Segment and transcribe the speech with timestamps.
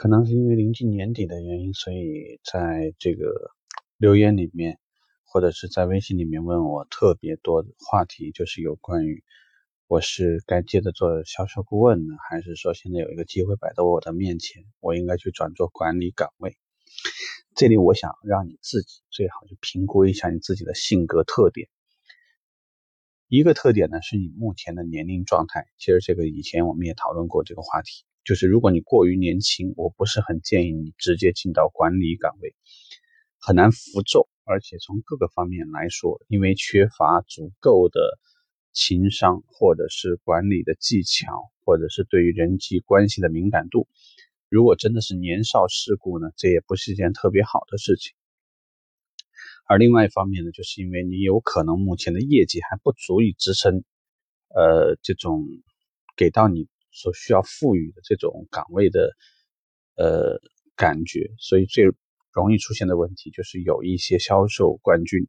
[0.00, 3.50] 可能是因为临近年底的原因，所以在这个
[3.98, 4.78] 留言里面，
[5.26, 9.22] 或者是在微信里面问我特别多的话题，就是有关于
[9.88, 16.56] 我是该接着做销售顾问呢，还是说现在有一个机会摆在我的面前，我应该去转做管理岗位？
[17.54, 21.68] 这里我想让你自己最好去评估一下你自己的性格特点。
[23.28, 25.66] 一个特点呢，是你目前的年龄状态。
[25.76, 28.06] 其实这个以前我们也讨论过这个话题。
[28.22, 32.54] 就是如果你过于年轻，我不是很建议你直接进到管理岗位，
[33.38, 38.18] 很难服众，而且从各个方面来说，因为缺乏足够的
[38.72, 43.88] 情商，或者是管理的技巧，或者是对于人际关系的敏感度，
[44.50, 48.12] 如果真的是年少世故呢，这也不是一件特别好的事情。
[49.66, 53.82] 而另外一方面呢，就是因为你有可能目前的业绩还不足以支撑，
[54.48, 55.46] 呃，这种
[56.16, 56.68] 给到你。
[56.90, 59.16] 所需要赋予的这种岗位的
[59.96, 60.40] 呃
[60.76, 61.84] 感觉，所以最
[62.32, 65.26] 容易出现的问题就是有一些销售冠军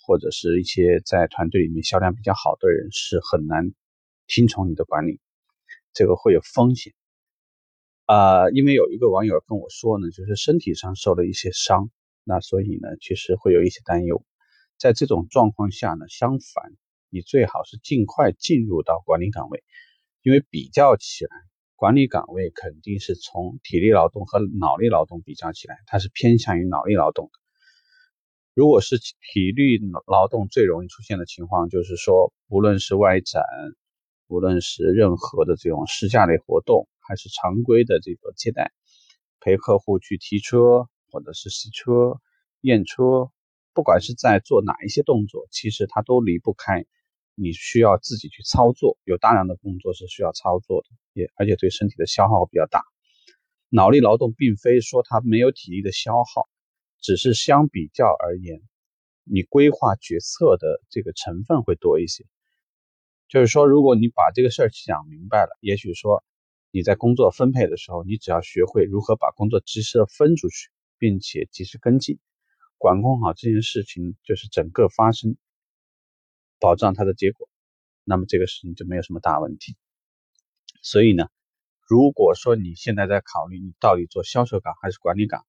[0.00, 3.72] 或者是一些在团队里面销量比较好的人是很难
[4.26, 5.20] 听从你的管理，
[5.92, 6.92] 这个会有风险
[8.06, 8.50] 啊。
[8.50, 11.90] 因为有一个网友跟我说呢，就是身体上受了一些伤，
[12.22, 14.24] 那所以呢，其实会有一些担忧。
[14.78, 16.72] 在这种状况下呢，相反，
[17.10, 19.62] 你最好是尽快进入到管理岗位。
[20.24, 21.30] 因为比较起来，
[21.76, 27.32] 管理岗位肯定是从体力劳动和脑力劳动比较起来，它是偏向于脑力劳动的。
[28.54, 33.44] 如果是体力劳动最容易出现的情况，就是说，无论是外展，
[34.26, 38.72] 无论是任何的这种试驾类活动，还是常规的这个接待，
[39.40, 42.18] 陪客户去提车或者是洗车、
[42.62, 43.30] 验车，
[43.74, 46.86] 不管是在做哪一些动作，其实它都离不开。
[47.34, 52.82] 你需要自己去操作，有大量的工作是需要操作的，也而且对身体的消耗比较大。
[53.68, 56.48] 脑力劳动并非说它没有体力的消耗，
[57.00, 58.62] 只是相比较而言，
[59.24, 62.24] 你规划决策的这个成分会多一些。
[63.26, 66.22] 就是说，如果你把这个事儿想明白了，也许说
[66.70, 72.20] 你在工作分配的时候，你只要学会如何把工作及时的分出去，并且及时跟进，
[72.78, 75.36] 管控好这件事情，就是整个发生。
[76.64, 77.46] 保障它的结果，
[78.04, 79.76] 那么这个事情就没有什么大问题。
[80.80, 81.28] 所以呢，
[81.86, 85.44] 如果说你现在在考虑你到底做销售岗还是管理岗，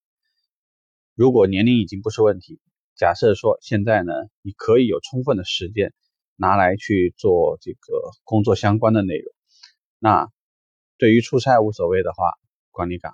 [1.13, 2.59] 如果年龄已经不是问题，
[2.97, 4.11] 假设说现在呢，
[4.41, 5.93] 你可以有充分的时间
[6.35, 9.33] 拿来去做这个工作相关的内容，
[9.99, 10.29] 那
[10.97, 12.33] 对于出差无所谓的话，
[12.71, 13.13] 管理岗；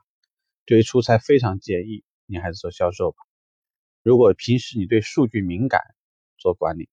[0.66, 3.18] 对于出差非常介意，你还是做销售吧。
[4.02, 5.82] 如果平时你对数据敏感，
[6.40, 6.90] 做管理。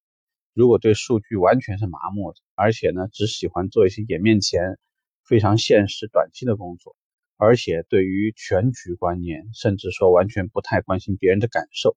[0.58, 4.76] 如果对数据完全是麻木的，而且呢只喜欢做一些眼面前
[5.24, 6.96] 非常现实、短期的工作，
[7.36, 11.96] 而且对于全局观念，甚至说完全不太关心别人的感受，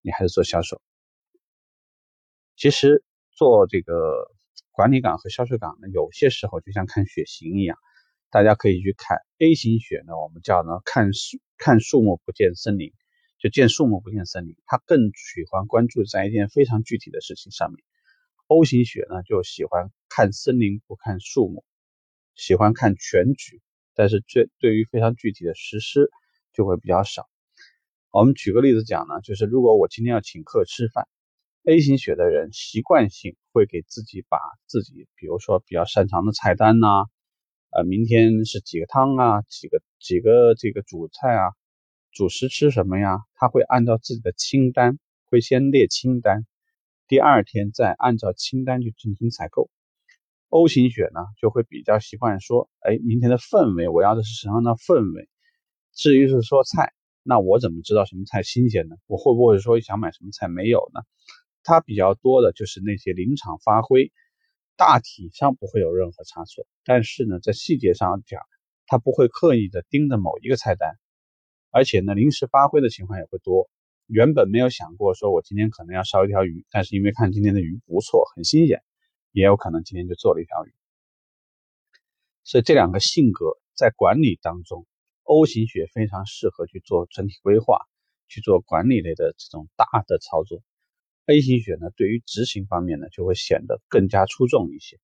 [0.00, 0.80] 你还是做销售。
[2.56, 4.32] 其实做这个
[4.72, 7.76] 管理岗和销售岗呢，有些时候就像看血型一样，
[8.30, 12.90] 大家可以去看 A 型血呢，我们叫呢看树看树木不见森林，
[13.38, 17.84] 就见树木不见森林，他更喜欢关注在一件非常具体的事情上面。
[18.48, 21.64] O 型血呢，就喜欢看森林不看树木，
[22.34, 23.60] 喜欢看全局，
[23.94, 26.10] 但是这对于非常具体的实施
[26.54, 27.28] 就会比较少。
[28.10, 31.06] 我们举个例子讲呢，就是如果我今天要请客吃饭
[31.64, 37.04] ，A 型血的人习惯性会给自己把自己，比如说比较擅长的菜单呐，
[37.70, 41.52] 呃，明天是几个汤啊，几个几个这个主菜啊，
[42.12, 43.18] 主食吃什么呀？
[43.34, 46.46] 他会按照自己的清单，会先列清单。
[47.08, 49.70] 第二天再按照清单去进行采购。
[50.50, 55.28] O 型血呢，就会比较习惯说，哎，明天的氛围，我要的是什么样的氛围？
[55.92, 56.92] 至于是说菜，
[57.22, 58.96] 那我怎么知道什么菜新鲜呢？
[59.06, 61.00] 我会不会说想买什么菜没有呢？
[61.62, 64.12] 他比较多的就是那些临场发挥，
[64.76, 66.66] 大体上不会有任何差错。
[66.84, 68.42] 但是呢，在细节上讲，
[68.86, 70.98] 他不会刻意的盯着某一个菜单，
[71.70, 73.70] 而且呢，临时发挥的情况也会多。
[74.08, 78.82] 原本没有想过说，我今天可能要烧一条鱼，但是因为看今天的鱼不错，很新鲜，
[79.32, 80.72] 也有可能今天就做了一条鱼。
[82.42, 84.86] 所以这两个性格在管理当中
[85.24, 87.80] ，O 型血非常适合去做整体规划，
[88.28, 90.62] 去做管理类的这种大的操作。
[91.26, 94.98] A 型血呢，对于执行方面呢，就会显得更加出众一些，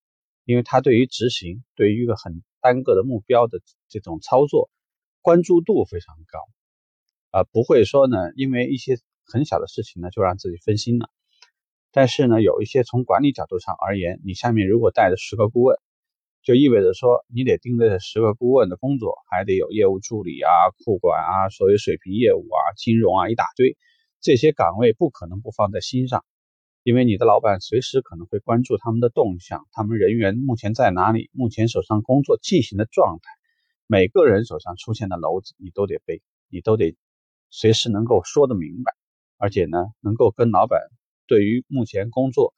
[0.47, 3.61] 因为他对于执行，对于一个很单个的目标的
[3.91, 4.71] 这种操作，
[5.21, 6.41] 关注度非常高。
[7.35, 8.97] 啊，不会说呢，因为一些
[9.27, 11.11] 很小的事情呢，就让自己分心了。
[11.91, 15.77] 但是呢，有一些从管理角度上而言，你下面如果带着十个顾问，
[16.45, 20.49] 就意味着说，你得盯着十个顾问的工作，还得有业务助理啊、
[20.85, 23.77] 库管啊、所有水平业务啊、金融啊一大堆，
[24.21, 26.25] 这些岗位不可能不放在心上，
[26.85, 33.29] 因为你的老板随时可能会关注他们的动向，他们人员目前在哪里，目前手上工作进行的状态，
[33.89, 36.97] 每个人手上出现的篓子你都得背，你都得
[37.57, 38.93] 随时能够说得明白，
[39.39, 40.81] 而且呢，能够跟老板
[41.29, 42.53] 对于目前工作。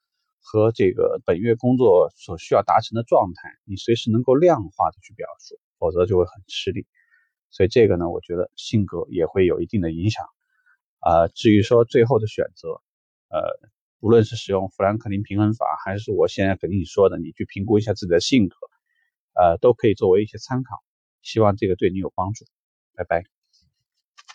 [0.48, 6.86] 和这个本月工作所需要达成的状态，你随时能够量化的去表述，否则就会很吃力。
[7.50, 10.24] 所以这个呢，我觉得性格也会有一定的影响。
[11.00, 12.80] 啊，至于说最后的选择，
[13.28, 13.40] 呃，
[13.98, 18.56] 无论是使用富兰克林平衡法，还是我现在跟你说的，你去评估一下自己的性格，
[19.34, 20.76] 呃，都可以作为一些参考。
[21.22, 22.44] 希望这个对你有帮助。
[22.94, 23.35] 拜拜。